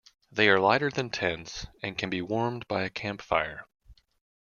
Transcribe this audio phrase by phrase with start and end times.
[0.31, 3.67] They are lighter than tents and can be warmed by a camp fire.